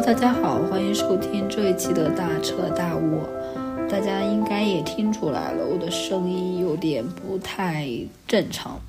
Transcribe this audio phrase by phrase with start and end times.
[0.00, 3.20] 大家好，欢迎收听这一期的大彻大悟。
[3.90, 7.88] 大家应该也听出来了，我的声音有点不太
[8.26, 8.80] 正常，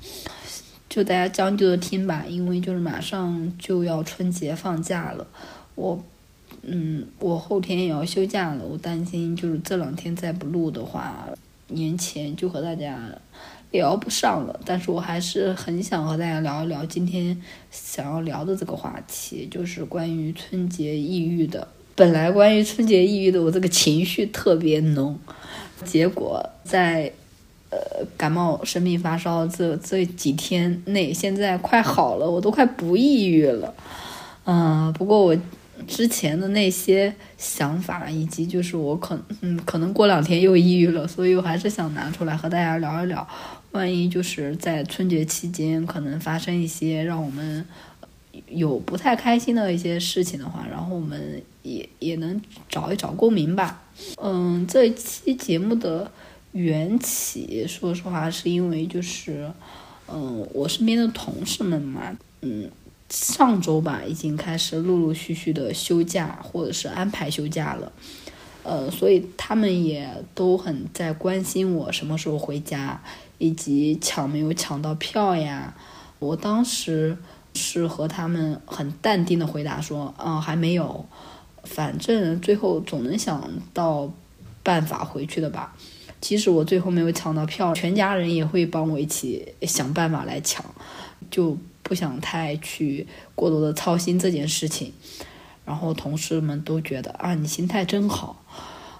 [0.88, 5.26] 就大家将就的听吧，因为就是马上就要春节放假了，
[5.74, 6.00] 我，
[6.62, 11.28] 嗯，我后天也要休假了，我担心就是这两天再不录的话，
[11.66, 12.96] 年前就和大家。
[13.70, 21.68] 聊不上了，但是我还是很想和大家聊一聊今天想要聊的这个话题，就是关于春节抑郁的。
[21.94, 25.18] 本来关于春节抑郁的，我这个情绪特别浓，
[25.84, 27.12] 结果在
[27.68, 27.78] 呃
[28.16, 33.74] 感冒、生病、发烧这这几天内，现在快好了，我都快不抑郁了。
[34.46, 35.36] 嗯，不过我
[35.86, 43.26] 之前的那些想法，以及就是我可嗯可能过两天又抑郁了，所以我还是想拿出来和大家聊一聊。
[43.72, 47.64] 万一就是在春节期间可能发生一些让我们
[48.48, 53.82] 有不太开心的一些事情的话，然后我们也也能找一找共鸣吧。
[54.20, 56.10] 嗯，这期节目的
[56.52, 59.50] 缘起，说实话是因为就是，
[60.08, 62.68] 嗯，我身边的同事们嘛，嗯，
[63.08, 67.92] 上周吧已经开始陆陆续续的休假或者是安排休假了，
[68.64, 73.00] 呃，所以他们也都很在关心我什么时候回家。
[73.40, 75.74] 以及抢没有抢到票呀？
[76.18, 77.16] 我当时
[77.54, 81.06] 是和他们很淡定的回答说：“嗯，还没有，
[81.64, 84.12] 反正最后总能想到
[84.62, 85.74] 办法回去的吧。
[86.20, 90.62] 即使我最后没有抢到票，全家人也会帮我一起想办法来抢，
[91.30, 94.92] 就不想太去过多的操心这件事情。”
[95.64, 98.44] 然后同事们都觉得：“啊，你心态真好。”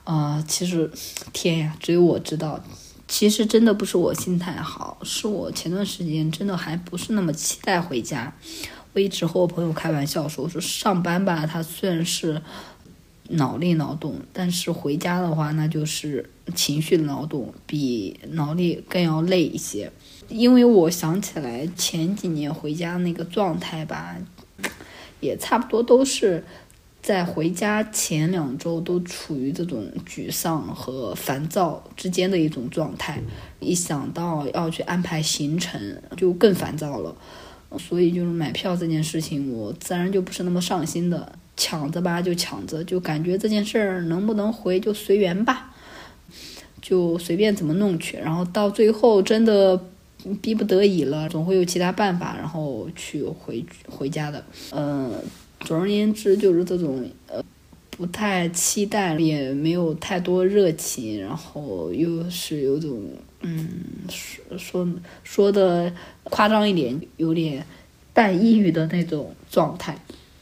[0.04, 0.90] 啊，其实
[1.34, 2.58] 天呀，只有我知道。
[3.10, 8.32] 其实真的不是我心态好，是我前段时间真的还不是那么期待回家。
[8.92, 12.40] 我一直和我朋友开玩笑说：“我说上班吧，它虽然是
[13.30, 19.90] 脑力劳动，但是回家的话，那就是情绪劳动，比脑力更要累一些。”
[20.30, 24.16] 因为我想起来前几年回家那个状态吧，
[25.18, 26.44] 也差不多都是。
[27.02, 33.18] 在回家前两周都处于这种沮丧和烦躁之间的一种状态，
[33.58, 35.80] 一想到要去安排行程
[36.14, 37.16] 就更烦躁了，
[37.78, 45.74] 所以就是买票这件事情，我自然就不是那么上心的，抢着吧就抢着，就感觉这件事儿能不能回就随缘吧，
[46.82, 49.82] 就随便怎么弄去，然后到最后真的
[50.42, 55.14] 逼不得已了，总会有其他办法，然后去回回家的，嗯。
[55.60, 57.44] 总而言之，就是这种呃，
[57.90, 62.98] 不太期待，也没有太多热情，然后又是有种
[63.42, 63.68] 嗯，
[64.08, 64.88] 说说
[65.22, 65.92] 说的
[66.24, 67.64] 夸张一点，有点
[68.14, 69.96] 半抑郁的那种状态。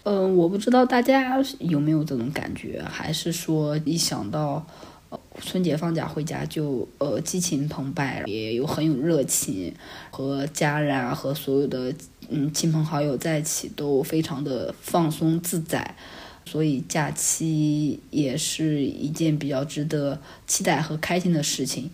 [0.04, 4.64] 嗯，我不知道大家有没有这种感觉，还是说一想到
[5.10, 9.74] 呃春节放假回家就呃激情澎湃，也有很有热情，
[10.10, 11.92] 和家人啊和所有的。
[12.28, 15.96] 嗯，亲朋好友在一起都非常的放松自在，
[16.44, 21.90] 所以假期也是一件比较值得期待和开心的事情。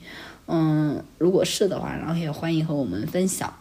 [0.47, 3.55] 嗯，如果是的话，然后也欢迎和我们分享。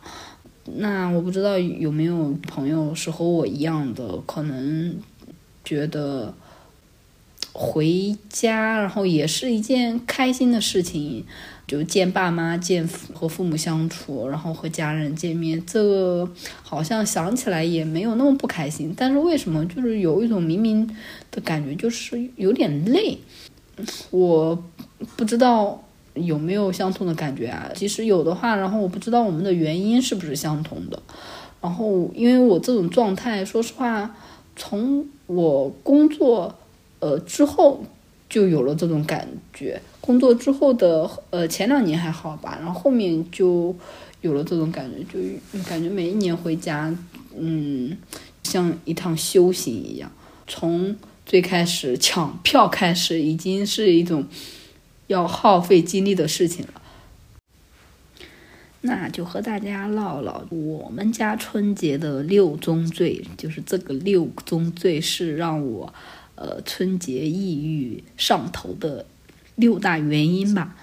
[0.76, 4.96] 那我不知道有没有朋友是和我一样的，可能
[5.64, 6.34] 觉得
[7.54, 11.26] 回家然后也是一件开心的事情。
[11.66, 16.30] 就见爸妈、见和父母相处，然后和家人见面，这
[16.62, 18.94] 好像想起来也没有那么不开心。
[18.96, 20.86] 但是为什么就是有一种明明
[21.32, 23.18] 的感觉，就是有点累？
[24.12, 24.62] 我
[25.16, 25.82] 不知道
[26.16, 27.72] 有没有相同的感觉啊？
[27.74, 31.02] 其实有的话，然后我不知道我们的原因是不是相同的。
[31.62, 34.14] 然后因为我这种状态，说实话，
[34.58, 36.54] 从我工作
[37.04, 37.84] 呃之后
[38.30, 39.82] 就有了这种感觉。
[40.00, 43.76] 工作之后的呃前两年还好吧，然后后面就
[44.22, 45.20] 有了这种感觉，
[45.52, 46.96] 就感觉每一年回家，
[47.38, 47.98] 嗯，
[48.44, 50.10] 像一趟修行一样。
[50.48, 50.96] 从
[51.26, 54.26] 最开始抢票开始，已经是一种
[55.08, 56.82] 要耗费精力的事情了。
[58.86, 65.94] 那就和大家唠唠我们家春节的六宗罪，就是这个六宗罪是让我
[66.36, 69.06] 呃春节抑郁上头的。
[69.56, 70.76] 六大原因吧，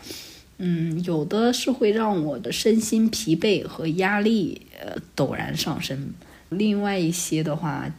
[0.59, 6.15] 嗯，有的是会让我的身心疲惫和压力呃陡然上升，
[6.51, 7.93] 另外一些的话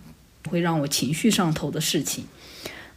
[0.50, 2.24] 会让我情绪上头的事情，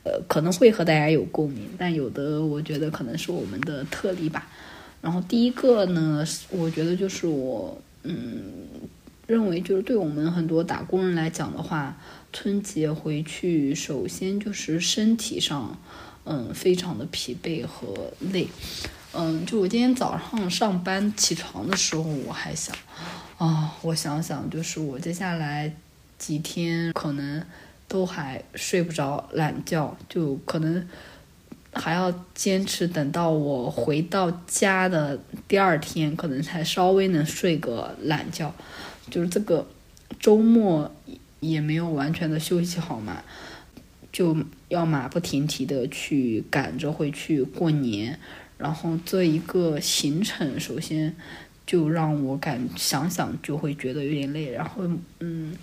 [0.04, 4.48] 呃，可能会和大家有共鸣，但有的我觉得可能是我们的特例吧。
[5.02, 8.14] 然后第一个呢，我觉得就是我嗯
[9.26, 11.97] 认为，就是对我们很多打工人来讲的话，
[12.32, 15.79] 春节回去，首先就是身体上，
[16.25, 18.49] 嗯，非常的疲惫和累。
[19.15, 22.76] 嗯，就我今天早上上班起床的时候，我还想，
[23.38, 25.73] 啊，我想想，就是我接下来
[26.19, 27.43] 几天可能
[27.88, 30.87] 都还睡不着懒觉，就可能
[31.73, 38.53] 还要坚持等到我回到家的第二天，可能才稍微能睡个懒觉。
[39.10, 39.66] 就是这个
[40.18, 40.94] 周末
[41.40, 43.22] 也没有完全的休息好嘛，
[44.12, 44.36] 就
[44.68, 48.18] 要马不停蹄的去赶着回去过年。
[48.56, 51.14] 然后这一个行程，首先
[51.66, 54.52] 就让我感想想就会觉得有点累。
[54.52, 54.84] 然后，
[55.18, 55.54] 嗯，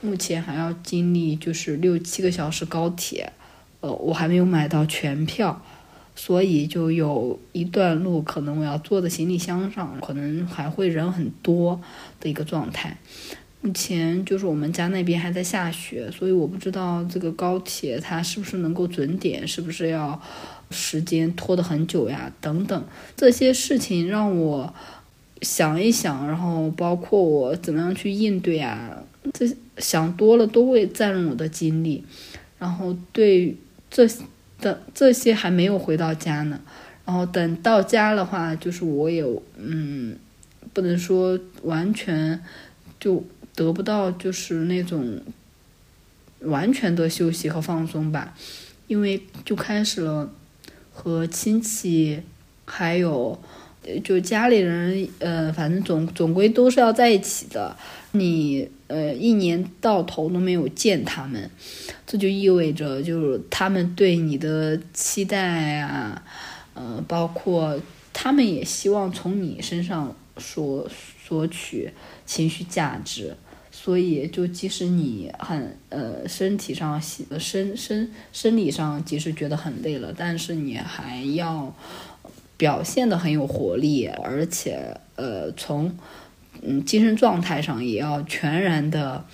[0.00, 3.32] 目前还要经历就是六七个小时高铁，
[3.80, 5.60] 呃，我还没有买到全票，
[6.16, 11.80] 所以就有一段路可能我要坐在行李箱上，可能还会人很多
[12.18, 12.96] 的一个状态。
[13.60, 20.20] 目前就是我们家那边还在下雪，所以我不知道这个高铁它是不是能够准点，是不是要。
[20.68, 22.84] 时间拖得很久呀，等等
[23.16, 24.74] 这些事情让我
[25.40, 29.00] 想一想，然后包括我怎么样去应对啊，
[29.32, 29.48] 这
[29.78, 32.02] 想多了都会占用我的精力。
[32.58, 33.56] 然后对
[33.88, 34.08] 这
[34.60, 36.60] 等这些还没有回到家呢，
[37.04, 39.24] 然后等到家的话，就是我也
[39.56, 40.16] 嗯，
[40.72, 42.42] 不能说完全
[42.98, 43.24] 就
[43.54, 45.20] 得不到就是那种
[46.40, 48.34] 完全的休息和放松吧，
[48.86, 50.30] 因为就开始了。
[50.98, 52.22] 和亲戚，
[52.64, 53.38] 还有
[54.02, 57.76] 就家里人，呃，反正总总归都是要在一起的。
[58.12, 61.50] 你呃一年到头都没有见他们，
[62.06, 66.22] 这就意味着就是他们对你的期待啊，
[66.74, 67.78] 呃，包括
[68.12, 70.88] 他们也希望从你身上索
[71.24, 71.90] 索取
[72.24, 73.36] 情绪价值。
[73.70, 77.00] 所以，就即使你很呃身体上、
[77.38, 81.72] 身身生理上，即使觉得很累了，但是你还要
[82.56, 85.96] 表现的很有活力，而且呃从
[86.62, 89.24] 嗯精神状态上也要全然的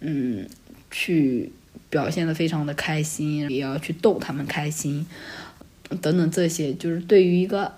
[0.00, 0.46] 嗯
[0.90, 1.52] 去
[1.88, 5.06] 表现的非常的开心，也要去逗他们开心
[6.00, 7.72] 等等这些，就是对于一个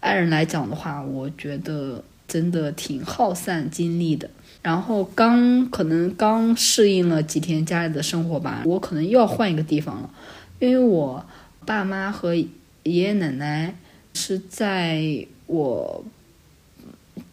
[0.00, 4.28] 爱人来讲的话，我觉得真的挺耗散精力的。
[4.62, 10.10] 然后刚可能刚适应了几天家里的生活吧，我可能又要换一个地方了，
[10.58, 11.24] 因为我
[11.64, 12.48] 爸妈和爷
[12.82, 13.74] 爷奶奶
[14.14, 16.04] 是在我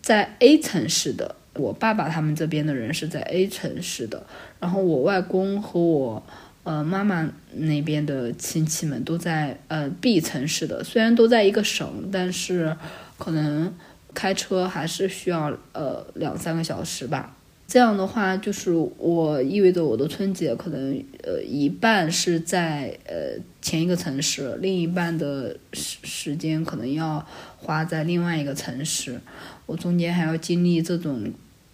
[0.01, 4.25] 在 A 城市的，我爸爸他们这边的人是在 A 城市的，
[4.59, 6.23] 然后我外公和我
[6.63, 12.75] 呃妈妈那边的亲戚们都在呃 B 城市的，虽然都在一个省，但是
[13.17, 13.73] 可能。
[14.13, 17.36] 开车还是需要呃两三个小时吧，
[17.67, 27.27] 这样的话就是我意味着我的春节可能呃一半是在呃前一个城市，另一半的时时间可能要
[27.57, 29.19] 花在另外一个城市，
[29.65, 31.33] 我中间还要经历这种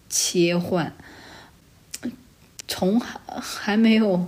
[0.10, 0.92] 切换，
[2.68, 4.26] 从还还没有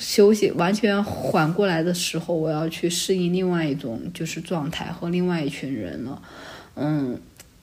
[0.00, 6.20] 休息完全缓过来的时候，我要去适应另外一种就是状态和另外一群人了。
[6.74, 7.20] 嗯，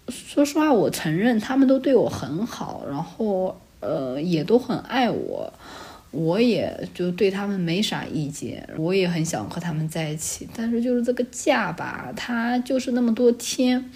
[0.09, 5.51] 说实话，我承认他们都对我很好，然后呃也都很爱我，
[6.11, 10.47] 我也就对他们没啥意见，我也很想和他们在一起。
[10.55, 13.89] 但是就是这个假吧，它就是那么多天，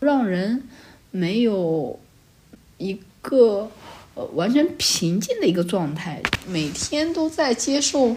[0.00, 0.62] 让人
[1.10, 1.98] 没有
[2.78, 3.70] 一个
[4.14, 8.16] 呃完全平静的一个状态，每天都在接受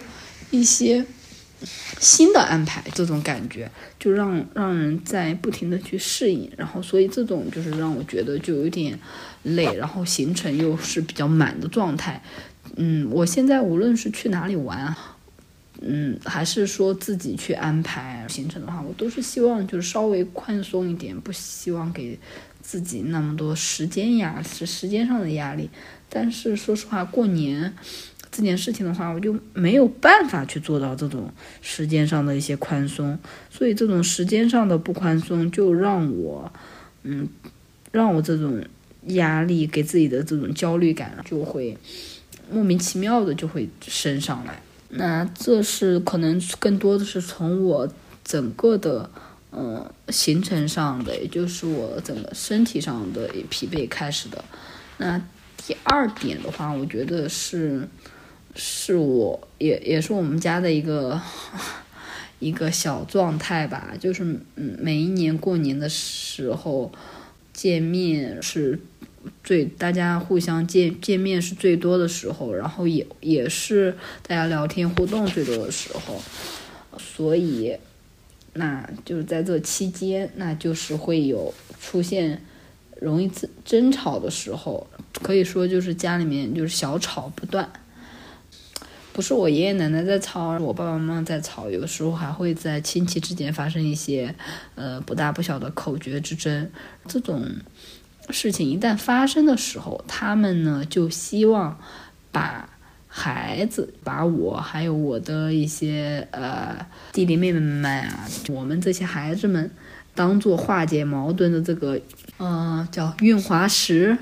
[0.51, 1.05] 一些。
[1.99, 8.97] 新的安排，这种感觉就让让人在不停的去适应，然后所以这种就是让我觉得就有点
[9.41, 12.21] 累，然后行程又是比较满的状态。
[12.75, 14.95] 嗯，我现在无论是去哪里玩，
[15.81, 22.19] 嗯，还是说自己去安排行程的话，我都是希望就是稍微宽松一点，不希望给
[22.61, 25.69] 自己那么多时间压是时间上的压力。
[26.09, 27.73] 但是说实话，过年。
[28.29, 31.31] 这件事情的话，我就没有办法去做到这种
[31.62, 33.17] 时间上的一些宽松，
[33.50, 36.51] 所以这种时间上的不宽松，就让我，
[37.03, 37.27] 嗯，
[37.91, 38.63] 让我这种
[39.05, 41.77] 压力给自己的这种焦虑感就会
[42.51, 44.62] 莫名其妙的就会升上来。
[44.89, 47.89] 那这是可能更多的是从我
[48.24, 49.10] 整个的
[49.51, 54.43] 嗯行程上的，也就是我整个身体上的疲惫开始的。
[54.98, 55.19] 那
[55.65, 57.88] 第二点的话，我觉得是。
[58.59, 61.21] 是我也也是我们家的一个
[62.39, 64.23] 一个小状态吧，就是
[64.55, 66.91] 嗯，每一年过年的时候
[67.53, 68.79] 见面是
[69.43, 73.95] 最大家互相见见面是最多的时候，然后也也是
[74.27, 76.19] 大家聊天互动最多的时候，
[76.97, 77.77] 所以
[78.53, 82.43] 那就是在这期间，那就是会有出现
[82.99, 84.87] 容易争争吵的时候，
[85.21, 87.69] 可以说就是家里面就是小吵不断。
[89.17, 94.36] 不是我爷爷奶奶在吵，我爸爸妈妈在吵，有时候还会在亲戚之间发生一些，
[94.75, 96.69] 呃，不大不小的口角之争。
[97.07, 97.43] 这种
[98.29, 101.79] 事情一旦发生的时候，他们呢就希望
[102.31, 102.69] 把
[103.07, 109.71] 孩子、把我还有我的一些呃弟弟妹妹们啊，我们这些孩子们，
[110.13, 112.00] 当做化解矛盾的这个，
[112.38, 114.15] 呃，叫润滑石，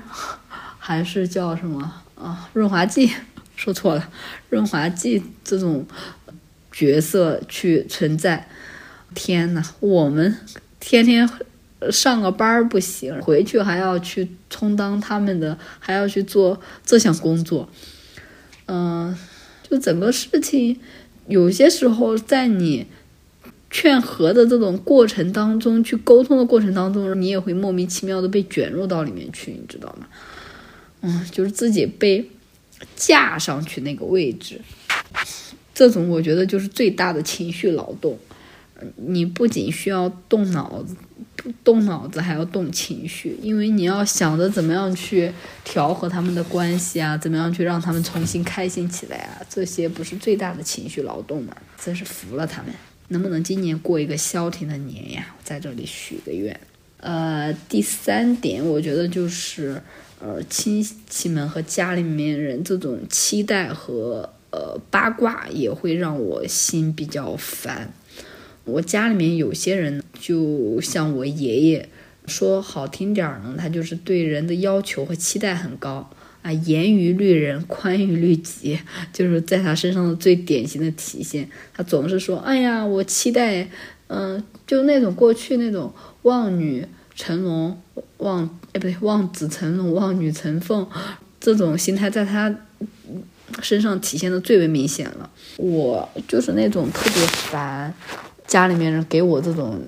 [0.78, 2.48] 还是叫什么啊？
[2.54, 3.12] 润滑剂。
[3.56, 4.08] 说错了，
[4.50, 5.84] 润滑剂这种
[6.70, 8.48] 角色去存在。
[9.14, 10.36] 天呐，我们
[10.78, 11.28] 天天
[11.90, 17.70] 上个班儿不行，回去还要去充当他们的，还要去做这项工作。
[18.66, 19.16] 嗯，
[19.62, 20.78] 就整个事情，
[21.28, 22.86] 有些时候在你
[23.70, 30.06] 劝和的这种过程当中，去沟通的过程当中，你也会莫名其妙的被卷入到里面去，你知道吗？
[31.00, 32.30] 嗯，就是自己被。
[32.94, 34.60] 架上去那个位置，
[35.74, 38.18] 这种我觉得就是最大的情绪劳动。
[38.96, 40.94] 你不仅需要动脑子，
[41.64, 45.32] 动脑子还要动情绪，因为你要想着怎么样去
[45.64, 51.56] 调和他们的关系啊，怎么样去让他们重新开心起来啊，这些不是最大的情绪劳动吗？
[51.82, 52.70] 真是服了他们！
[53.08, 55.34] 能不能今年过一个消停的年呀？
[55.42, 56.60] 在这里许个愿。
[56.98, 59.80] 呃，第三点，我觉得就是。
[60.26, 67.92] 呃，亲戚们和家里面人这种期待和呃八卦也会让我心比较烦。
[68.64, 71.88] 我家里面有些人，就像我爷爷，
[72.26, 76.10] 说好听点儿呢，他就是对人的要求和期待很高
[76.42, 78.80] 啊，严于律人，宽于律己，
[79.14, 81.48] 就是在他身上的最典型的体现。
[81.72, 83.68] 他总是说：“哎呀，我期待，
[84.08, 86.84] 嗯，就那种过去那种望女
[87.16, 87.76] 成龙。”
[88.18, 90.86] 望哎不对，望子成龙，望女成凤，
[91.38, 92.52] 这种心态在他
[93.60, 95.28] 身上体现的最为明显了。
[95.58, 97.92] 我就是那种特别烦
[98.46, 99.82] 家里面人给我这种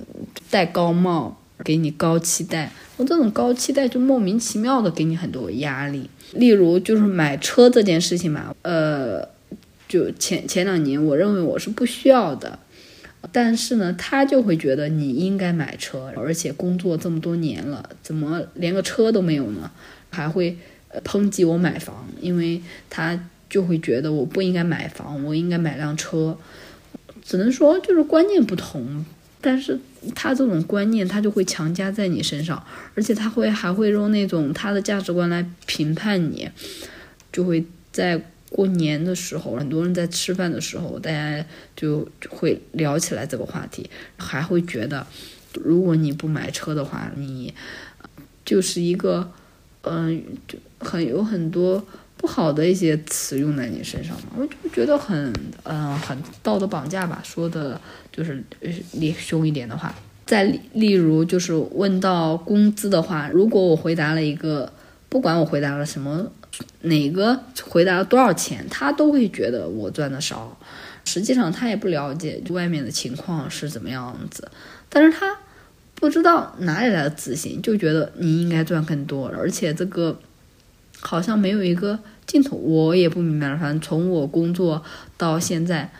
[0.50, 6.10] 戴高帽，给你高期待，我这种高期待就莫名其妙的给你很多压力。
[6.32, 9.26] 例如就是买车这件事情嘛，呃，
[9.88, 12.58] 就前前两年我认为我是不需要的。
[13.32, 19.70] 但是呢，他就会觉得你应该买车，而且工作这么多年了，怎么连个车都没有呢？
[20.10, 20.56] 还会
[21.04, 23.18] 抨击我买房，因为他
[23.50, 26.38] 就会觉得我不应该买房，我应该买辆车。
[27.24, 29.04] 只能说就是观念不同，
[29.40, 29.78] 但是
[30.14, 36.48] 他这种观念他就会强加在你身上，而且他会还会用那种他的价值观来评判你，
[37.32, 38.22] 就会在。
[38.50, 41.44] 过年的时候，很多人在吃饭的时候，大家
[41.76, 45.06] 就会聊起来这个话题，还会觉得，
[45.54, 47.52] 如果你不买车的话，你
[48.46, 49.30] 就是一个，
[49.82, 51.86] 嗯，就很有很多
[52.16, 55.30] 不好的一些词用在你身上嘛，我就觉得很，
[55.64, 57.20] 嗯，很道德绑架吧。
[57.22, 57.78] 说的
[58.10, 58.42] 就是
[58.94, 64.72] 厉凶一点的话，再例如就是问到工资的话，如果我回答了一个，
[65.10, 66.32] 不管我回答了什么。
[66.82, 70.58] 哪个回答多少钱，他都会觉得我赚的少。
[71.04, 74.50] 实际上他也不了解外面的情况是怎么样子，
[74.90, 75.38] 但是他
[75.94, 80.20] 不知道哪里来的自信，就觉得你应该赚更多，而且这个
[81.00, 82.56] 好像没有一个尽头。
[82.56, 84.84] 我也不明白了，反正从我工作
[85.16, 85.90] 到现在，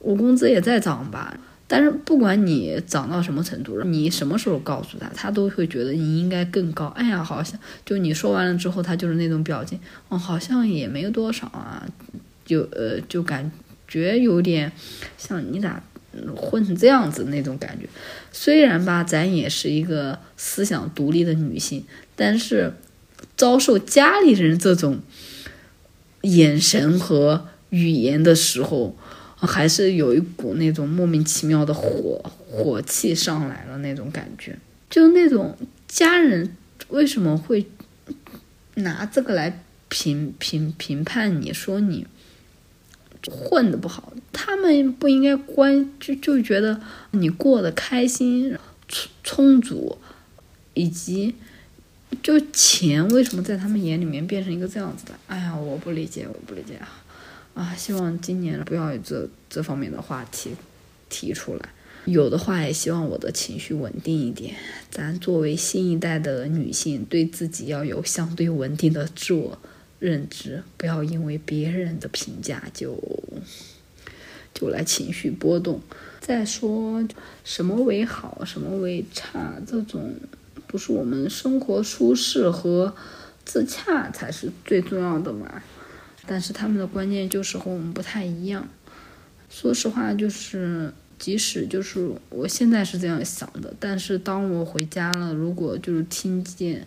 [0.00, 1.36] 我工资也在涨吧。
[1.74, 6.88] 但是不管你涨到什么程度，你什么时候告诉他，他都会觉得你应该更高。
[6.88, 11.88] 哎呀，好像就你说完了之后，他就是那种表情，哦，好像也没有多少啊，
[12.44, 13.50] 就呃，就感
[13.88, 14.70] 觉有点
[15.16, 15.82] 像你咋
[16.36, 17.88] 混成这样子那种感觉。
[18.30, 22.74] 虽然吧，咱也是一个思想独立的女性，但是
[23.34, 25.00] 遭受家里人这种
[26.20, 28.94] 眼神和语言的时候。
[29.46, 34.56] 还是有一股那种莫名其妙的火火气上来了那种感觉，
[34.88, 35.56] 就那种
[35.88, 36.56] 家人
[36.88, 37.66] 为什么会
[38.74, 42.06] 拿这个来评评评判你说你
[43.30, 44.12] 混的不好？
[44.32, 46.80] 他们不应该关就就觉得
[47.10, 48.56] 你过得开心
[48.88, 49.98] 充充足，
[50.74, 51.34] 以及
[52.22, 55.12] 就钱为什么在他们眼里面变成一个这样子的？
[55.26, 57.01] 哎呀，我不理解，我不理解啊！
[57.54, 60.52] 啊，希望今年不要有这这方面的话题
[61.08, 61.68] 提出来。
[62.04, 64.56] 有的话也希望我的情绪稳定一点。
[64.90, 69.58] 咱作为新一代的女性，对自己要有相对稳定的自我
[70.00, 72.98] 认知，不要因为别人的评价就
[74.52, 75.80] 就来情绪波动。
[76.20, 77.06] 再说
[77.44, 80.14] 什么为好，什么为差，这种
[80.66, 82.94] 不是我们生活舒适和
[83.44, 85.62] 自洽才是最重要的嘛？
[86.26, 88.68] 但是他们的观念就是和我们不太一样。
[89.48, 96.86] 说实话，就是即使就是我现在是这样想的，但是当我回家了，如果就是听见。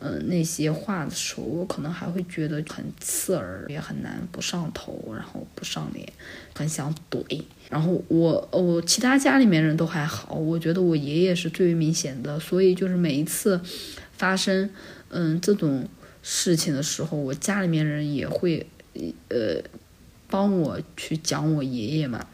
[0.00, 6.06] 嗯，那些话的时候，我可能还会觉得很刺耳，也很难不上头，然后不上脸，
[6.54, 7.40] 很想怼。
[7.70, 12.38] 然后我我其他家里面人都还好，我觉得我爷爷是最为明显的。
[12.38, 13.58] 所以就是每一次
[14.12, 14.68] 发生
[15.08, 15.88] 嗯这种
[16.22, 18.66] 事情的时候，我家里面人也会
[19.28, 19.62] 呃
[20.28, 22.26] 帮我去讲我爷爷嘛。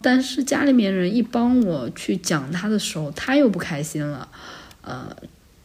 [0.00, 4.28] 但是家里面人一帮我去讲他的时候，他又不开心了，
[4.82, 5.16] 呃。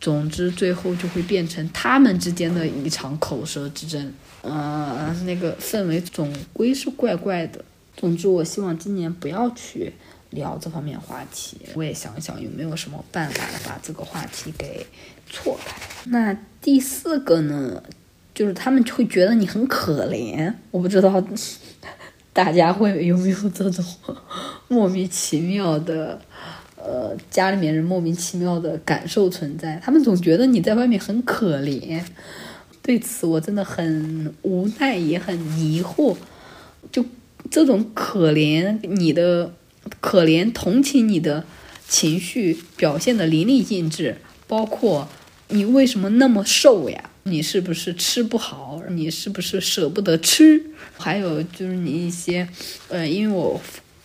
[0.04, 4.12] 总之，最后就会变成他们之间的一场口舌之争，
[4.42, 7.64] 呃，那个氛围总归是怪怪的。
[7.96, 9.94] 总之，我希望今年不要去
[10.32, 11.58] 聊这方面话题。
[11.76, 14.88] 我也想想有没有什么办法把这个话题给
[15.30, 15.80] 错开。
[16.06, 17.84] 那第四个呢，
[18.42, 20.52] 就是他们会觉得你很可怜。
[20.72, 21.24] 我不知道
[22.34, 23.86] 大家会有没有这种
[24.68, 26.20] 莫名其妙的。
[26.84, 32.02] 呃，家里面人莫名其妙的感受存在，他们总觉得你在外面很可怜，
[32.82, 36.18] 对此我真的很无奈，也很疑惑。
[36.92, 37.06] 就
[37.52, 39.54] 这种可怜你的、
[40.00, 41.46] 可怜同情你的
[41.88, 44.18] 情绪表现的淋漓尽致，
[44.48, 45.08] 包括
[45.50, 47.11] 你为什么那么瘦呀？
[47.24, 48.82] 你是不是吃不好？
[48.90, 50.64] 你是不是舍不得吃？
[50.98, 52.48] 还有就是你一些，
[52.90, 53.60] 呃，因为我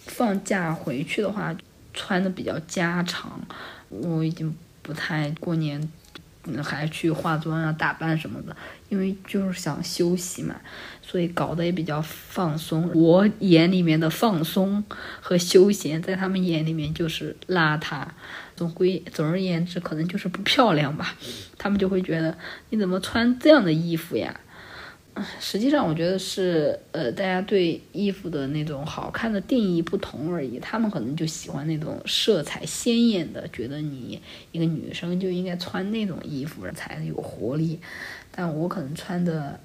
[0.07, 1.57] 放假回去的话。
[1.99, 3.41] 穿的比较家常，
[3.89, 5.81] 我已经不太过年
[6.63, 8.55] 还去化妆啊、打扮什么的，
[8.91, 10.55] 因为就是想休息嘛，
[11.01, 12.91] 所以搞得也比较放松。
[12.93, 14.85] 我眼里面的放松
[15.23, 18.07] 和休闲，在他们眼里面就是邋遢。
[18.57, 21.15] 总归总而言之，可能就是不漂亮吧。
[21.59, 22.37] 他们就会觉得
[22.71, 24.41] 你怎么穿这样的衣服呀？
[25.41, 30.59] 实际上，我觉得是呃，大家对衣服的那种好看的定义不同而已。
[30.59, 34.21] 他们可能就喜欢那种色彩鲜艳的，觉得你
[34.53, 37.81] 一个女生就应该穿那种衣服才有活力。
[38.31, 39.59] 但我可能穿的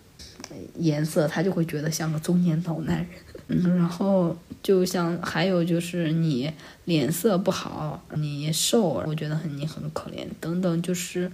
[0.77, 3.07] 颜色，他就会觉得像个中年老男人。
[3.47, 6.51] 嗯，然后就像还有就是你
[6.85, 11.31] 脸色不好，你瘦，我觉得很你很可怜等等，就是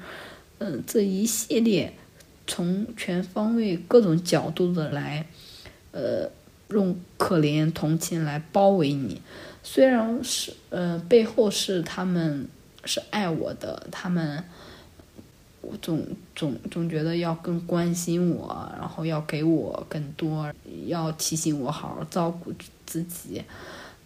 [0.59, 1.93] 嗯这一系列。
[2.49, 5.27] 从全方位、各种角度的来，
[5.91, 6.31] 呃，
[6.69, 9.21] 用可怜、同情来包围你。
[9.63, 12.47] 虽然是，呃，背后是他们
[12.85, 14.45] 是爱我的，他们，
[15.81, 20.51] 总总总觉得要更关心我，然后要给我更多，
[20.85, 22.51] 要提醒我好好照顾
[22.85, 23.41] 自己。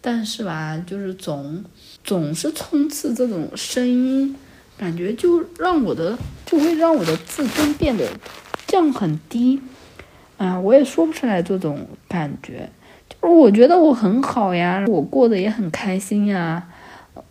[0.00, 1.64] 但是吧，就是总
[2.02, 4.34] 总是充斥这种声音。
[4.78, 8.08] 感觉就让我的就会让我的自尊变得
[8.66, 9.60] 降很低，
[10.38, 12.68] 啊，我也说不出来这种感觉。
[13.08, 16.66] 就是我觉得我很好呀，我过得也很开心呀，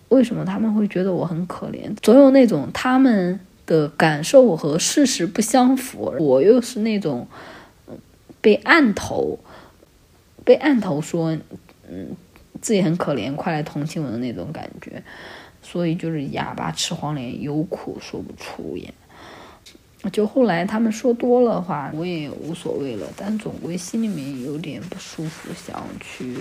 [0.10, 1.94] 为什么他们会觉得我很可怜？
[2.02, 3.38] 总有那种他们
[3.72, 7.26] 的感受和事实不相符，我又是那种
[8.42, 9.40] 被按头
[10.44, 11.38] 被按头说，
[11.88, 12.18] 嗯，
[12.62, 15.02] 自己很可怜，快来同情我的那种感觉。
[15.62, 18.92] 所以就是哑巴吃黄连，有苦说不出呀。
[20.12, 23.08] 就后来他们说多了话，我也无所谓了。
[23.16, 26.36] 但总归心里面有点不舒服，想要去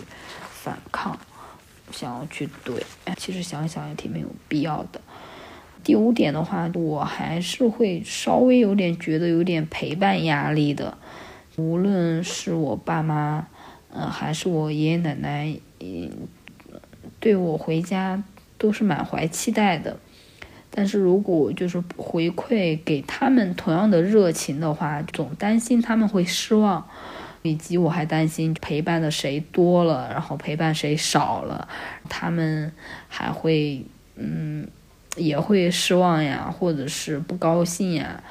[0.50, 1.16] 反抗，
[1.92, 2.82] 想要去怼。
[3.16, 5.00] 其实想想也挺没有必要的。
[5.82, 10.96] 第五点的话，我还是会稍微有点觉得有点陪伴压力的。
[11.56, 13.46] 无论是我爸妈，
[13.92, 16.10] 嗯，还是我爷爷奶奶，嗯，
[17.18, 18.22] 对我回家。
[18.60, 19.96] 都是满怀期待的，
[20.70, 26.86] 但是如果就是回馈给他们同样的热情的话，总担心他们会失望，
[27.40, 31.66] 以及我还担心陪伴的谁多了，然后陪伴谁少了，
[32.10, 32.70] 他们
[33.08, 33.82] 还会
[34.16, 34.68] 嗯
[35.20, 38.22] 也会失望呀，或者是不高兴呀，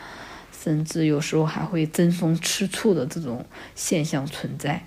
[0.51, 4.83] 甚至有时候还会争风吃醋的这种现象存在。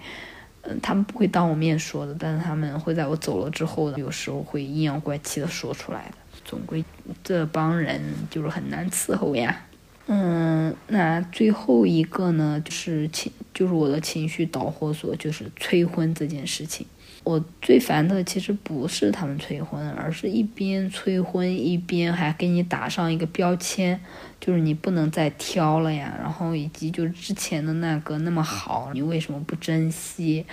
[0.63, 6.15] 嗯，他们不会当我面说的，但是他们会在我走了之后，有时候会阴阳怪气的说出来的。
[6.45, 6.85] 总归
[7.25, 9.61] 这帮人就是很难伺候呀。
[10.07, 16.87] 嗯，那最后一个呢，就是情，就是我的情绪导火索，就是催婚这件事情。
[17.25, 24.01] 我最烦的其实不是他们催婚，而是一边催婚一边还给你打上一个标签，
[24.41, 26.19] 就是你不能再挑了呀。
[26.21, 30.45] 然后以及就是之前的那个那么好，你为什么不珍惜？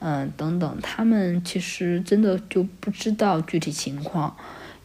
[0.00, 4.36] 嗯，等等，他们其实真的就不知道具体情况，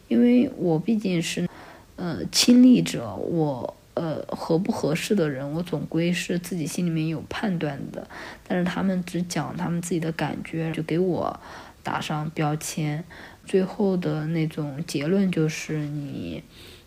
[0.06, 1.48] 因为我毕竟是
[1.96, 3.76] 呃亲历者，我。
[3.94, 8.08] 呃，合不合适的人，我总归是自己心里面有判断的。
[8.48, 11.38] 但是他们只讲他们自己的感觉，就给我
[11.82, 13.04] 打上标签，
[13.44, 16.42] 最后的那种结论就是你，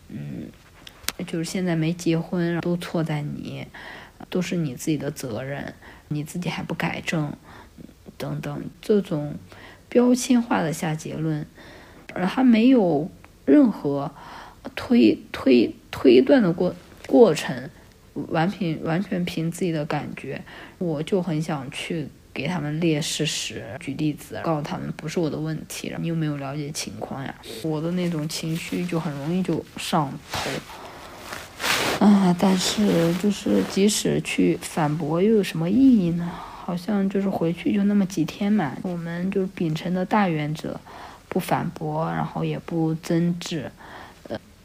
[0.08, 0.48] 嗯，
[1.26, 3.68] 就是现在没结婚都错在你，
[4.28, 5.74] 都是你自己的责任，
[6.08, 7.32] 你自己还不改正，
[8.18, 9.36] 等等，这种
[9.88, 11.46] 标签化的下结论，
[12.14, 13.08] 而他没有
[13.44, 14.10] 任何
[14.74, 16.74] 推推推断的过。
[17.06, 17.70] 过程
[18.28, 20.42] 完凭完全凭自己的感觉，
[20.78, 25.94] 我就很想去给他们列事实、举例子，告诉他们不是我的问题。
[26.00, 27.34] 你有没有了解情况呀？
[27.62, 30.50] 我的那种情绪就很容易就上头。
[31.98, 36.30] 啊，但是就是即使去反驳，又有什么意义呢？
[36.64, 38.76] 好像就是回去就那么几天嘛。
[38.82, 40.78] 我们就秉承的大原则，
[41.28, 43.70] 不反驳，然后也不争执。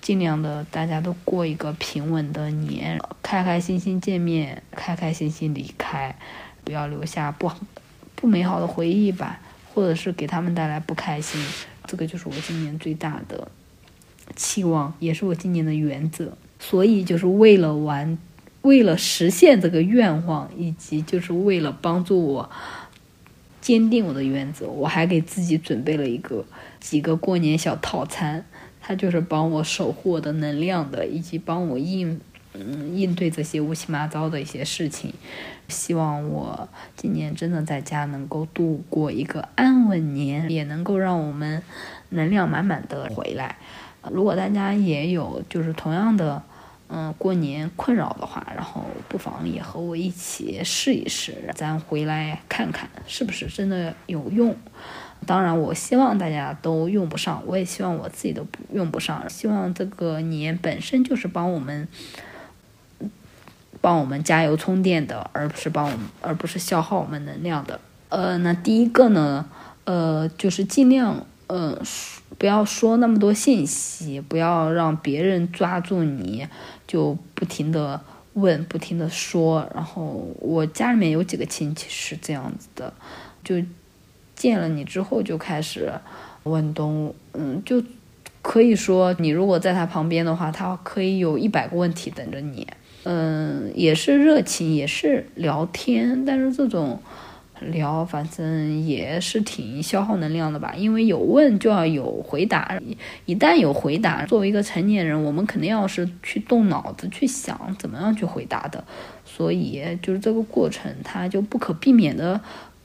[0.02, 6.16] 尽量的，大家都过一个平稳的年，开开心心见面，开开心心离开，
[6.64, 7.60] 不要留下不好
[8.16, 9.40] 不美好的回忆吧，
[9.74, 11.40] 或者是给他们带来不开心。
[11.86, 13.50] 这个就是我今年最大的
[14.36, 16.36] 期望，也是我今年的原则。
[16.60, 18.18] 所以，就是为了完，
[18.62, 22.50] 为了实现这个愿望，以及就是为了帮助我
[23.60, 26.46] 坚定我的原则，我还给自己准备了一个
[26.80, 28.46] 几个过年小套餐。
[28.92, 32.20] 他就是帮我守护我的能量的，以及帮我应
[32.54, 35.14] 嗯应对这些乌七八糟的一些事情。
[35.70, 41.64] 希望我今年真的在家能够度过一个安稳年，也能够让我们
[42.10, 43.56] 能量满满的回来。
[44.12, 46.44] 如果大家也有就是同样的
[46.90, 54.54] 嗯过年困扰的话，然后不妨也和我一起试一试，咱回来看看是不是真的有用。
[55.28, 59.30] 当然，我希望大家都用不上，我也希望我自己都不用不上。
[59.30, 61.88] 希望这个年本身就是帮我们，
[63.80, 67.80] 帮我们加油充电的，而不是帮我们，而不是消耗我们能量的。
[68.10, 69.48] 呃，那第一个呢，
[69.84, 71.80] 呃，就是尽量，呃，
[72.40, 76.48] 不要说那么多信息，不要让别人抓住你，
[76.88, 78.02] 就不停的
[78.34, 79.70] 问，不停的说。
[79.76, 82.92] 然后我家里面有几个亲戚是这样子的，
[83.44, 83.64] 就。
[84.42, 85.92] 见了你之后就开始
[86.42, 87.84] 问东，嗯，就
[88.42, 92.66] 可以说你如果在他旁边的话，他可以有一百个问题等着你，
[93.04, 97.00] 嗯，也是热情，也是聊天，但是这种
[97.60, 102.82] 聊反正也是挺消耗能量的吧，因为有问就要有回答，
[103.28, 108.84] 一旦有回答，作为一个成年人，我们肯定要是去动脑子去想怎么样去回答的，
[109.24, 112.42] 所以就是这个过程，它就不可避免的。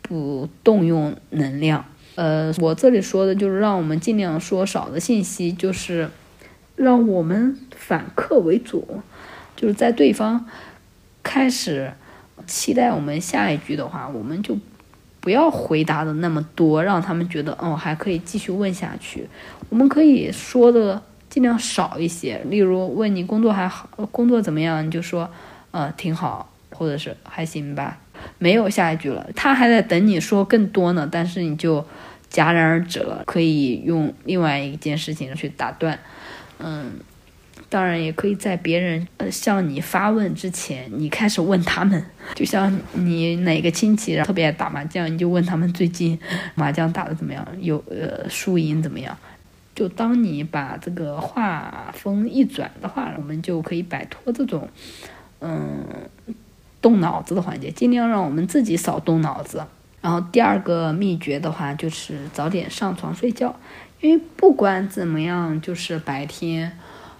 [0.08, 6.08] 不动用能量，呃，我这里说的就是让我们尽量说少的信息，就是
[6.76, 9.02] 让我们反客为主，
[9.56, 10.46] 就是在对方
[11.24, 11.92] 开始
[12.46, 14.56] 期待我们下一句的话，我们就
[15.20, 19.28] 不要回答的那么多，让他们觉得哦还可以继续问下去。
[19.70, 25.28] 我们可以说的尽量少一些，例如问你工作还好，工作怎么样，你就说
[25.72, 27.98] 呃挺好，或者是还行吧。
[28.38, 31.80] 没有下一句了，他还在等你说更多呢，但是你就
[32.30, 33.22] 戛然而止了。
[33.26, 35.98] 可以用另外一件事情去打断，
[36.58, 36.92] 嗯，
[37.68, 42.04] 当然也可以在别人呃向你发问之前，你开始问他们。
[42.34, 46.18] 就像你哪个亲戚特别爱打麻将，你就问他们最近
[46.54, 49.16] 麻将打的怎么样，有呃输赢怎么样。
[49.74, 54.68] 就当你把这个话锋一转的话，我们就可以摆脱这种
[55.40, 55.84] 嗯。
[56.86, 59.64] 动脑子的环节，尽量让我们自己少动脑子。
[60.00, 63.56] 然后第二个秘诀的话，就是早点上床睡觉。
[64.00, 66.78] 因为不管怎么样，就是白天，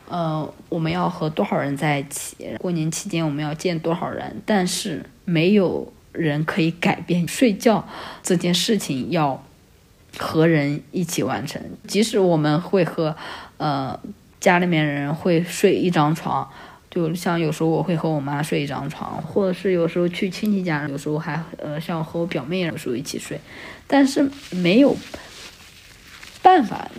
[0.09, 7.85] 呃，我们要和多少人在一起，过年期间我们要见多少人，但是没有人可以改变睡觉
[8.23, 9.43] 这件事情要
[10.17, 11.61] 和人一起完成。
[11.89, 13.17] 即使我们会和，
[13.57, 13.99] 呃，
[14.39, 16.49] 家里面人会睡一张床。
[16.97, 23.39] 就像有时候我会和我妈睡一张床，或者是有时候去亲戚家，有时候还呃像和我表妹有时候一起睡，
[23.87, 24.97] 但是没有
[26.41, 26.91] 办法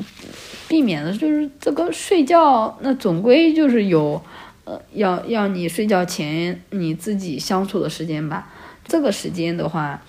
[0.68, 4.22] 避免的，就是这个睡觉那总归就是有
[4.66, 8.54] 呃要要你睡觉前你自己相处的时间吧。
[8.86, 10.04] 这个时间的话，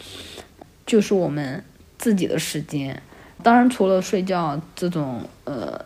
[0.84, 1.64] 就是我们
[1.96, 3.02] 自己的时间。
[3.42, 5.82] 当然，除了睡觉这种呃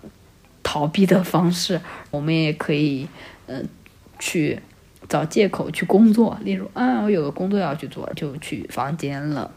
[0.63, 3.07] 逃避的方式，我们也可以
[3.47, 3.69] 嗯
[4.23, 4.57] 去
[5.09, 6.39] 找借口去工作。
[6.45, 9.51] 例如啊，我有个工作要去做，就去房间了。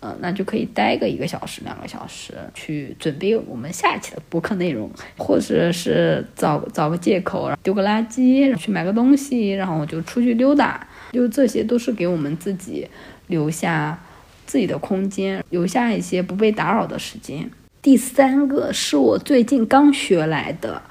[0.00, 10.86] 嗯，那就可以待个一个小时、两个小时，去准备我们下一期的播客内容，或者是找找个借口，丢个垃圾，去买个东西，然后我就出去溜达。
[11.12, 12.86] 就这些都是给我们自己
[13.28, 13.98] 留下
[14.44, 17.50] 自己的空间，留下一些不被打扰的时间。
[17.80, 20.82] 第三个是我最近刚学来的，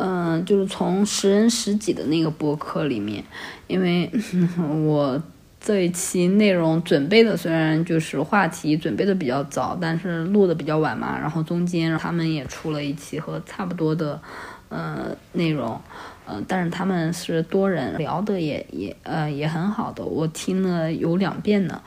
[0.00, 3.22] 嗯，就是从十人十己的那个播客里面，
[3.66, 4.10] 因为
[4.86, 5.22] 我。
[5.62, 14.18] 这一期内容准备的虽然就是话题准备的比较早，但是录的比较晚嘛，然后中间他们也出了一期和差不多的，
[14.70, 15.78] 呃，内容，
[16.24, 21.82] 呃，但是他们是多人聊的也也呃也很好的，我听了有两遍呢。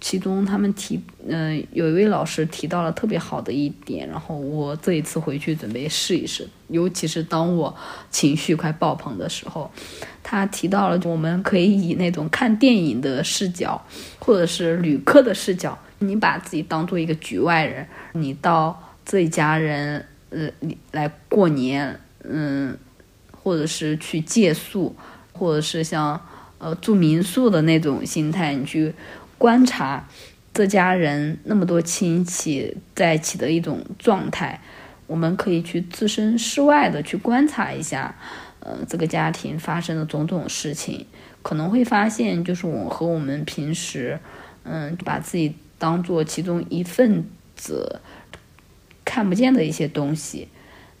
[0.00, 7.76] 其中他们提，嗯，有一位老师提到了特别好的一点，然后我这一次回去准备试一试，尤其是当我
[8.10, 9.70] 情绪快爆棚的时候，
[10.22, 13.78] 他提到了我们可以以那种看电影的视角，
[14.18, 20.48] 或者是旅客的视角，你把自己当做一个局外人，你到这一家人，呃，
[20.92, 22.74] 来过年，嗯，
[23.32, 24.96] 或者是去借宿，
[25.34, 26.18] 或者是像
[26.56, 28.94] 呃住民宿的那种心态，你去。
[29.40, 30.06] 观察
[30.52, 34.60] 这家人那么多亲戚在一起的一种状态，
[35.06, 38.14] 我们可以去置身事外的去观察一下，
[38.58, 41.06] 呃，这个家庭发生的种种事情，
[41.40, 44.20] 可能会发现，就是我和我们平时，
[44.64, 47.24] 嗯，把自己当做其中一份
[47.56, 48.02] 子，
[49.06, 50.48] 看不见的一些东西，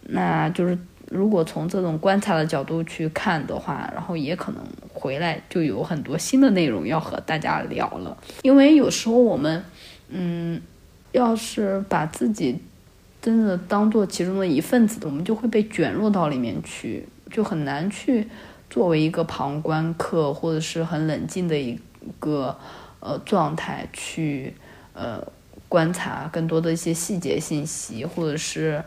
[0.04, 0.78] 那就是。
[1.10, 4.62] 如果从这种观察的角度去看的话，然后也可能
[4.94, 8.16] 回来就有很多新的内容要和大家聊了。
[8.42, 9.64] 因为有时候我们，
[10.08, 10.62] 嗯，
[11.10, 12.56] 要是把自己
[13.20, 18.28] 真的当做其中的一份子，我们就会被卷入到里面去，就很难去
[18.70, 21.76] 作为一个旁观客或者是很冷静的一
[22.20, 22.56] 个
[23.00, 24.54] 呃状态去
[24.94, 25.20] 呃
[25.68, 28.80] 观察更多的一些细节信息，或者是。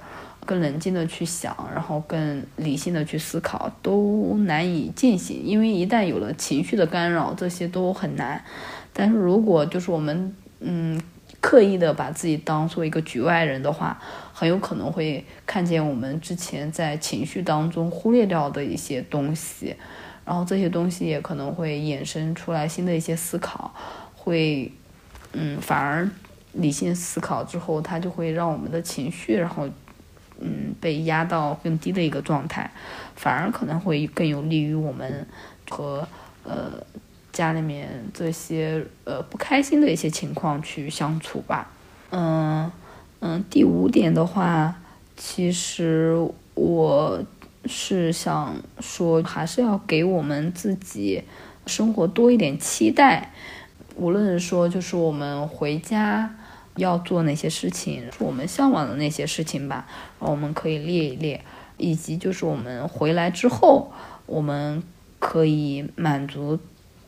[0.45, 5.41] 更冷静的去想，然后更理性的去思考，都难以进行。
[5.43, 8.43] 因为一旦有了情绪的干扰，这些都很难。
[8.91, 11.01] 但是如果就是我们嗯
[11.39, 13.99] 刻意的把自己当做一个局外人的话，
[14.34, 19.75] 很有可能会看见我们之前在情绪当中忽略掉的一些东西，
[20.25, 23.73] 然后这些东西也可能会衍生出来新的一些思考，
[24.15, 24.71] 会
[25.32, 26.10] 嗯反而
[26.53, 29.67] 理性思考之后，它就会让我们的情绪然后。
[30.45, 32.69] 嗯，被压到更低的一个状态，
[33.15, 35.25] 反而可能会更有利于我们
[35.69, 36.06] 和
[36.43, 36.84] 呃
[37.32, 41.71] 家里面这些呃不开心的一些情况去相处吧。
[42.12, 42.69] 嗯
[43.21, 44.75] 嗯，第五点的话，
[45.15, 46.13] 其实
[46.56, 47.23] 我
[47.65, 51.23] 是想说，还是要给我们自己
[51.65, 53.32] 生活多一点期待，
[53.95, 56.36] 无论是说就是我们回家。
[56.75, 61.43] 要做哪些事情，我们向往的那些事情吧，我们可以列一列，
[61.77, 63.91] 以及就是我们回来之后，
[64.25, 64.81] 我们
[65.19, 66.57] 可以满足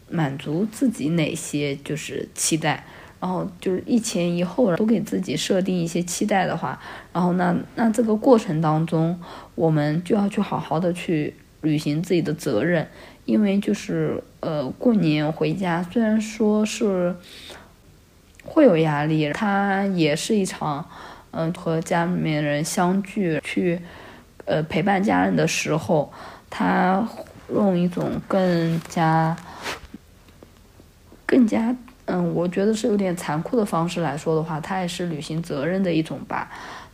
[0.07, 2.85] 满足自己哪些就是期待，
[3.19, 6.79] 然后就是一前一后都给自己设定一些期待的话，
[7.11, 9.19] 然后那那这个过程当中，
[9.55, 12.87] 我们就要去好好的去履行自己的责任，
[13.25, 17.15] 因为就是呃过年回家，虽然说是。
[18.45, 20.87] 会有压力，它也是一场，
[21.31, 23.81] 嗯，和家里面人相聚去，
[24.45, 26.11] 呃，陪伴家人的时候，
[26.49, 27.05] 他
[27.51, 29.35] 用一种更加、
[31.25, 36.49] 更加，嗯，我觉得是有点残酷的方式来说的话，它也是履行责任的一种吧。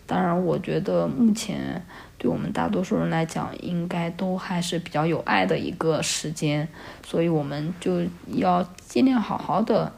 [0.07, 1.81] 当然，我觉得目前
[2.17, 6.67] 对我们大多数人来讲，应该都还是比较有爱的一个时间，
[7.05, 9.91] 所以我们就要尽量好好的。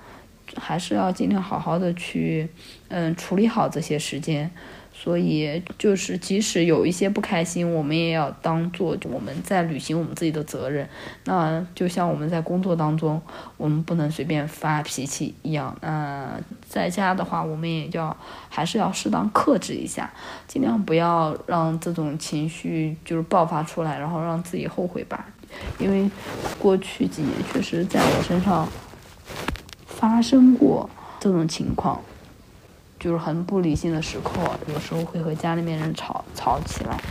[0.55, 2.47] 还是要尽量好好的去，
[2.89, 4.51] 嗯，处理好这些时间。
[4.95, 10.87] 所以就是，即使有一些不开心，我们也要当做我们在履行我们自己的责任。
[11.25, 13.19] 那就像我们在工作当中，
[13.57, 15.75] 我们不能随便发脾气一样。
[15.81, 16.39] 那
[16.69, 18.15] 在家的话，我们也要
[18.47, 20.13] 还是要适当克制一下，
[20.47, 25.25] 尽量不要让这种情绪就是爆发出来，然后让自己后悔吧。
[25.79, 26.09] 因为
[26.59, 28.69] 过去几年确实在我身上。
[30.03, 30.89] 发生过
[31.21, 32.01] 这种情况，
[32.99, 34.33] 就是很不理性的时刻，
[34.67, 37.01] 有时候会和家里面人吵吵起来，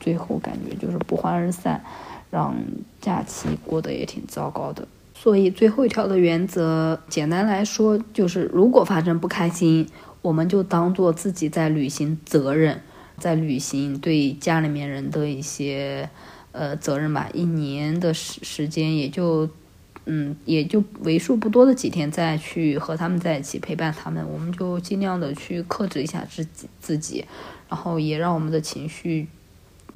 [0.00, 1.80] 最后感觉就是不欢而散，
[2.28, 2.52] 让
[3.00, 4.88] 假期过得也挺糟糕的。
[5.14, 9.88] 所以最后一条的原则，简单来说就是，如果发生不开心，
[10.20, 12.82] 我们就当做自己在履行责任，
[13.16, 16.10] 在履行对家里面人的一些
[16.50, 17.28] 呃责任吧。
[17.32, 19.48] 一年的时时间也就。
[20.06, 27.24] 嗯，也就为数不多的几天再去和他们在一起陪伴他们，我们就尽量的去克制一下自己自己，
[27.68, 29.28] 然后也让我们的情绪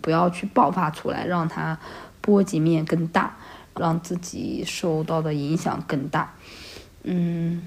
[0.00, 1.80] 不要去爆发出来，让它
[2.20, 3.36] 波及面更大，
[3.76, 6.34] 让自己受到的影响更大。
[7.02, 7.62] 嗯，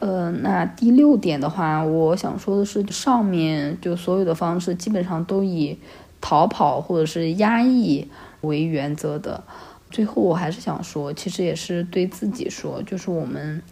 [0.00, 5.78] 呃，那第六点的话，我想说的是，上面就所有的方式基本上都以
[6.20, 8.08] 逃跑或者是压抑
[8.40, 9.44] 为原则的。
[9.92, 13.62] 最后，我还是想说，其实也是对自己说，就是我们，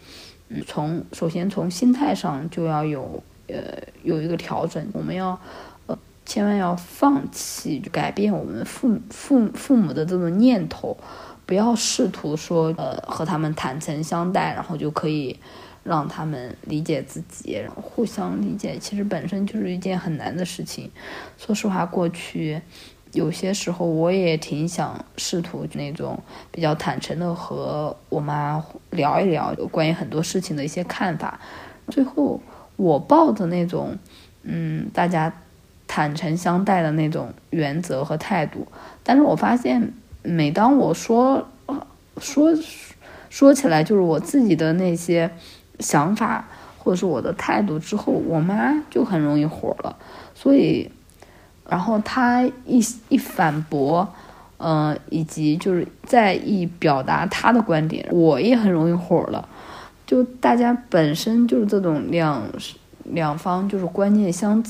[0.50, 3.56] 嗯，从首先从心态上就要有，呃，
[4.02, 4.87] 有一个调整。
[4.92, 5.40] 我们要，
[5.87, 10.94] 呃，千万要放弃改变我们父父父母的这种念头，
[11.46, 15.38] 不要试图说，呃，和他们坦诚相待，然后就可以
[15.83, 18.76] 让他们理解自己，然后互相理解。
[18.78, 20.90] 其实本身就是一件很难的事情。
[21.38, 22.61] 说实话，过去。
[23.12, 26.16] 有些时候我也挺想试图那种
[26.52, 31.40] 比较坦诚的和我妈聊一聊关于很多事情的一些看法。
[31.88, 32.40] 最后
[32.76, 33.98] 我抱着那种
[34.44, 35.32] 嗯大家
[35.88, 38.68] 坦诚相待的那种原则和态度，
[39.02, 39.92] 但是我发现
[40.22, 41.48] 每当我说
[42.18, 42.52] 说
[43.28, 45.28] 说起来就是我自己的那些
[45.80, 46.46] 想法
[46.78, 49.96] 或者是我的态度之后，我妈就很容易火了，
[50.32, 50.90] 所以。
[51.70, 54.06] 然后他一一反驳，
[54.59, 59.48] 嗯，以及就是在一表达他的观点，我也很容易火了。
[60.04, 62.42] 就大家本身就是这种两
[63.04, 64.61] 两方就是观念相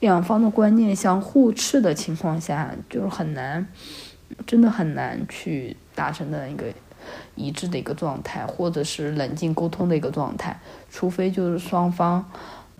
[0.00, 3.66] 两方的观念相互斥的情况下，就是很难，
[4.46, 6.64] 真的很难去达成的一个
[7.34, 12.24] 一致的一个状态，或者是冷静沟通的一个状态，除非就是双方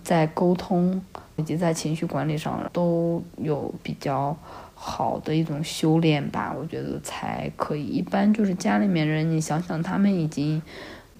[0.03, 0.99] 在沟通。
[1.37, 4.35] 以及在情绪管理上都有比较
[4.73, 7.83] 好的一种修炼吧，我觉得才可以。
[7.83, 10.61] 一般就是家里面人，你想想，他们已经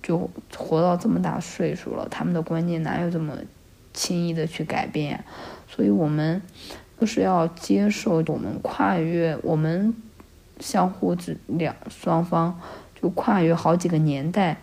[0.03, 3.33] 就活到这么大岁数了，他们的观念哪有这么
[3.93, 5.23] 轻易的去改变？
[5.69, 6.41] 所以我们
[6.99, 9.93] 就是要接受，我们跨越我们
[10.59, 12.59] 相互之两双方，
[12.99, 14.57] 就跨越好几个年代。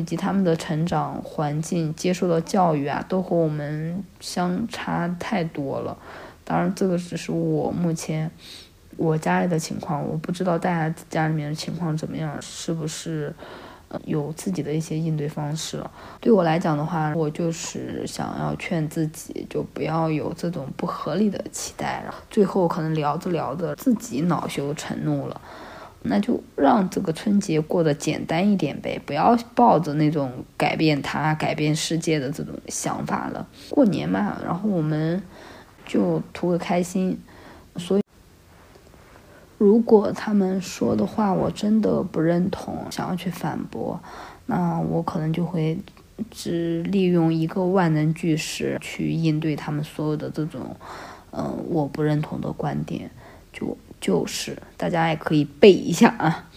[0.00, 5.96] 以及他们的成长环境、接受的教育啊，都和我们相差太多了。
[6.42, 8.30] 当然，这个只是我目前
[8.96, 13.32] 我家里的情况，我不知道大家家里面的情况怎么样，是不是
[14.04, 15.84] 有自己的一些应对方式？
[16.20, 25.40] 对我来讲的话，我就是想要劝自己，就不要有这种不合理的期待，然后最后可能聊着聊着自己恼羞成怒了。
[26.02, 33.46] 那就让这个春节过得简单一点呗，不要抱着那种改变他、改变世界的这种想法了。
[33.68, 35.22] 过年嘛，然后我们
[35.84, 37.18] 就图个开心。
[37.76, 38.02] 所以，
[39.58, 44.00] 如果他们说的话我真的不认同，想要去反驳，
[44.46, 45.78] 那我可能就会
[46.30, 50.74] 只利用一个万能句式去应对他们所有的这种，
[51.32, 53.10] 嗯，我不认同的观点，
[53.52, 53.76] 就。
[54.00, 56.48] 就是大家也可以背一下啊，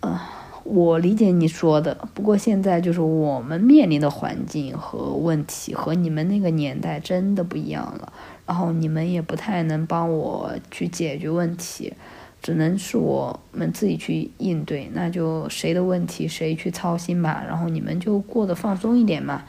[0.00, 0.20] 呃，
[0.64, 8.12] 我理解你说的，不过现在就是我们面临的环境和问题和你们那个年代真的不一样了，
[8.46, 11.92] 然后你们也不太能帮我去解决问题，
[12.40, 19.42] 只能是我们自己去应对，那就谁的问题谁去操心吧，然后你们就过得放松一点嘛，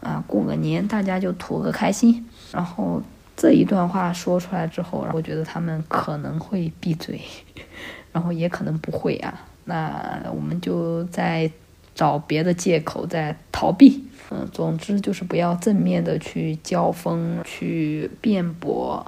[0.00, 3.02] 啊，过个年大家就图个开心，然后。
[3.36, 7.20] 这一段话说出来之后，我觉得他们可能会闭嘴，
[8.12, 9.40] 然后也可能不会啊。
[9.64, 11.50] 那我们就在
[11.94, 14.04] 找别的借口在逃避。
[14.30, 19.04] 嗯，总之就是不要正面的去交锋、去辩驳，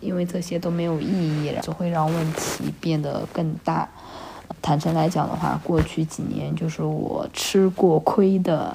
[0.00, 1.06] 因为这些都没有意
[1.44, 3.88] 义，只会让问题变得更大。
[4.62, 8.74] 坦诚来讲的话，过去几年就是我吃过亏的，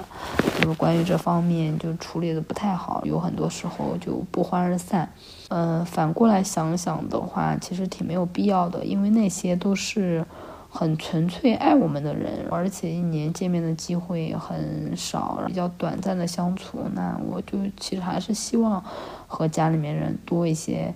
[0.60, 5.12] 就是关于这方面就处理的不太好，有很多时候就不欢而散。
[5.48, 10.24] 嗯，反过来想想的话，其实挺没有必要的，因为那些都是
[10.70, 18.80] 很纯粹爱我们的人，而且一年见面的机会很少，比较短暂的相处，那我就其实还是希望
[19.26, 20.94] 和家里面人多一些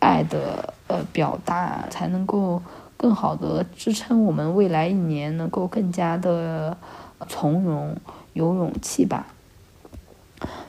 [0.00, 2.60] 爱的呃表达，才能够。
[2.96, 6.76] 更好的支撑我们未来一年能够更加的
[7.28, 7.96] 从容
[8.32, 9.26] 有勇气吧，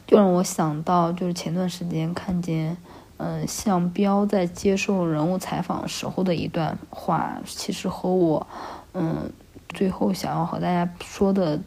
[0.05, 2.77] 就让我想到就是前段时间看见，
[3.17, 8.45] 嗯，向彪在接受人物采访时候的一段话，其实和我，
[8.93, 9.31] 嗯，
[9.69, 11.59] 最后想要和大家说的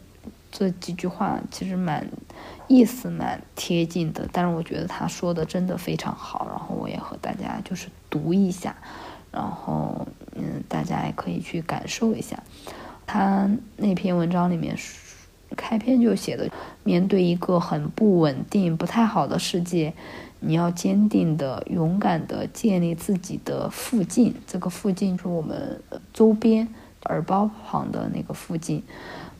[0.51, 2.07] 这几句话其实蛮
[2.67, 8.75] 意思蛮贴近的，但是我觉得他说的真的非常好，然后我也和大家就是读一下，
[9.31, 10.07] 然后
[10.41, 12.43] 嗯，大家也可以去感受一下。
[13.07, 14.77] 他那篇文章里面
[15.57, 16.49] 开篇就写的，
[16.85, 19.93] 面对一个很不稳定、不太好的世界，
[20.39, 24.35] 你要坚定的、勇敢的建立自己的附近。
[24.47, 25.81] 这个附近就是我们
[26.13, 26.69] 周边
[27.07, 28.83] 耳包旁的那个附近。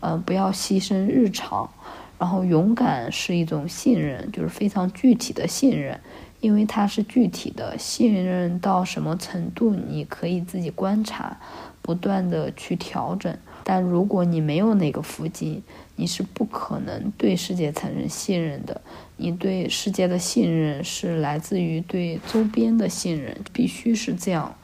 [0.01, 1.71] 嗯，不要牺牲日常，
[2.19, 6.01] 然后勇敢是一种信任，就是非常具体的信任，
[6.41, 11.39] 因为它是具体的信任到什么程度，你可以自己观察，
[11.83, 13.37] 不断的去调整。
[13.63, 15.63] 但如果你没有那个附近，
[15.97, 18.81] 你是不可能对世界产生信任的。
[19.19, 24.55] 你对世界的信任是来自于对周边的信任，必须是这样。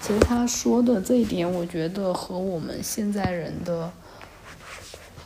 [0.00, 3.90] 其实他说的这一点，我觉得和我们现在人的。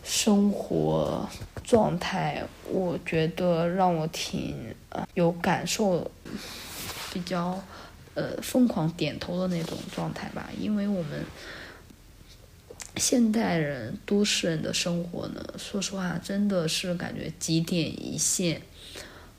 [0.04, 1.26] 生活
[1.64, 4.54] 状态，我觉得让我挺
[5.14, 6.10] 有感受，
[7.10, 7.58] 比较
[8.12, 10.50] 呃疯狂点头的那种状态吧。
[10.60, 11.24] 因为我们
[12.96, 18.60] 现代人、都市人的生活呢，说实话，真的是感觉几点一线，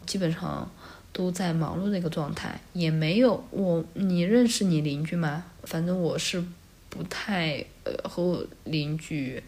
[0.08, 0.70] 基本上
[1.14, 3.86] 都在忙碌的一个状态，也没有我。
[3.94, 5.46] 你认识你邻居吗？
[5.64, 6.44] 反正我是
[6.90, 9.44] 不太呃和我邻居。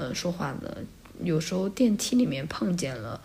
[0.00, 0.78] 呃，说话的，
[1.22, 3.20] 有时候电梯里面碰见了，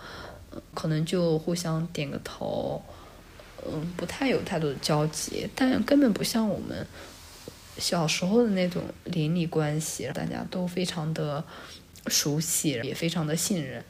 [0.73, 2.84] 可能就互相点个头，
[3.65, 6.86] 嗯，不太有太多的交集，但根本不像我们
[7.78, 11.41] 小时候的那种邻里关系，大家都非常的
[12.07, 13.82] 熟悉，也非常的信任。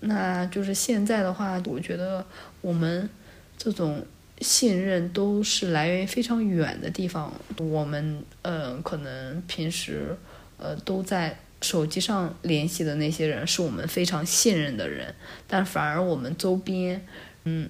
[0.00, 2.26] 那就是现在的话，我觉得
[2.60, 3.08] 我们
[3.56, 4.04] 这种
[4.42, 10.14] 信任都是来源于非常远的地方，我们嗯，可能平时
[10.58, 11.38] 呃都在。
[11.60, 15.12] 手机上联系的那些人是我们非常信任的人，
[15.48, 17.04] 但反而我们周边，
[17.42, 17.68] 嗯，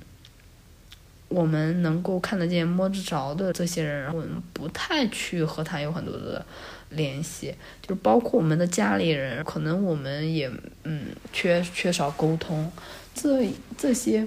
[1.28, 6.45] 我们能够看得见、摸得着的这些人，我们不太去和他有很多的
[6.91, 10.51] 联系，就是包括我们的家里人，可能我们也
[10.84, 12.70] 嗯缺缺少沟通，
[13.14, 14.26] 这这些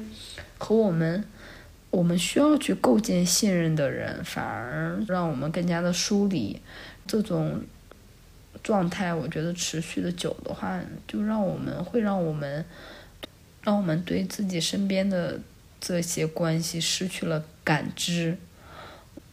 [0.57, 1.23] 和我们
[1.91, 6.59] 我们需要去构建信任的人，反而让我们更加的疏离，
[7.05, 7.61] 这种。
[8.63, 12.63] 状态，我觉得持续的久的话，就让我们会让我们，
[13.63, 15.39] 让我们对自己身边的
[15.79, 18.37] 这些关系失去了感知。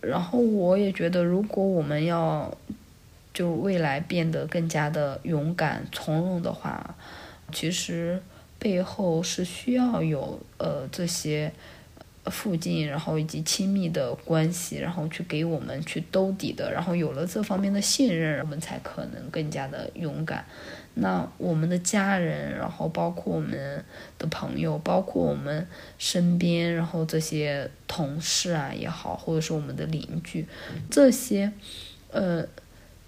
[0.01, 2.57] 然后我也觉得，如果我们要
[3.35, 6.95] 就未来变得更加的勇敢从容的话，
[7.53, 8.23] 其实
[8.59, 11.53] 背后是需要有呃这些。
[12.31, 20.45] 附近，然后以及亲密的关系，然后去给我们去兜底的，然后有了这方面的信任，我们才可能更加的勇敢。
[20.95, 23.85] 那我们的家人，然后包括我们
[24.19, 25.67] 的朋友，包括我们
[25.99, 30.47] 身边，然后这些同事啊也好，或者是我们的邻居，
[30.91, 31.53] 这些，
[32.11, 32.45] 呃，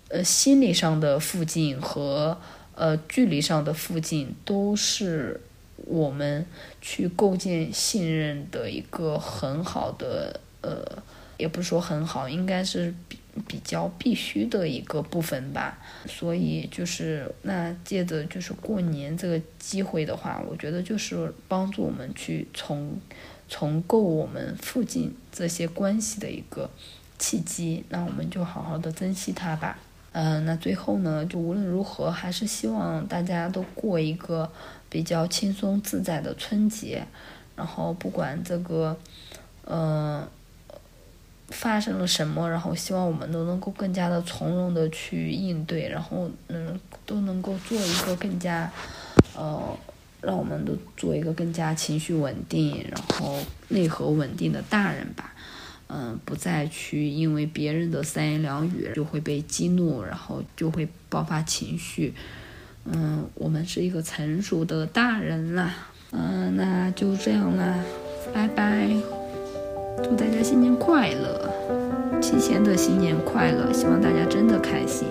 [0.09, 2.39] 呃，心理上的附近和
[2.75, 5.41] 呃距离上的附近都是。
[5.91, 6.47] 我们
[6.81, 11.03] 去构建信任的一个很好的，呃，
[11.37, 13.19] 也不是说很好，应该是比
[13.49, 15.79] 比较必须的一个部分吧。
[16.07, 22.97] 所以就是那借着就是过年这个机会的话，我觉得就是帮助我们去重
[23.49, 26.71] 重构我们附近这些关系的一个
[27.19, 27.85] 契机。
[27.89, 29.77] 那我们就好好的珍惜它吧。
[30.13, 34.51] 嗯，那最后呢，就无论如何，还是希望大家都过一个。
[34.93, 37.07] 比较轻松自在的春节，
[37.55, 38.99] 然后不管这个，
[39.65, 40.29] 呃，
[41.47, 48.69] 发生了什么，然后希望我们都能够更加的从容的去应对，然后嗯，都能够做一个更加，
[49.37, 49.79] 呃，
[50.21, 53.39] 让我们都做一个更加情绪稳定，然后
[53.69, 55.33] 内核稳定的大人吧，
[55.93, 62.15] 嗯，不再去因为别人的三言两语就会被激怒，然后就会爆发情绪。
[62.85, 65.75] 嗯，我们是一个成熟的大人啦。
[66.13, 67.75] 嗯，那就这样啦，
[68.33, 68.89] 拜拜。
[70.03, 71.51] 祝大家新年快乐，
[72.23, 75.07] 提前的新年快乐，希望大家真的开心。